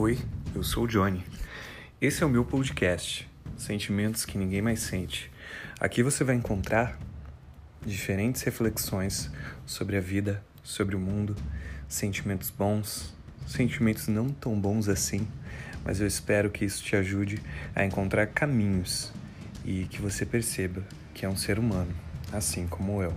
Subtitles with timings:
[0.00, 0.16] Oi,
[0.54, 1.24] eu sou o Johnny.
[2.00, 5.28] Esse é o meu podcast, Sentimentos que Ninguém Mais Sente.
[5.80, 6.96] Aqui você vai encontrar
[7.84, 9.28] diferentes reflexões
[9.66, 11.34] sobre a vida, sobre o mundo,
[11.88, 13.12] sentimentos bons,
[13.44, 15.26] sentimentos não tão bons assim,
[15.84, 17.42] mas eu espero que isso te ajude
[17.74, 19.12] a encontrar caminhos
[19.64, 20.80] e que você perceba
[21.12, 21.92] que é um ser humano,
[22.32, 23.12] assim como eu.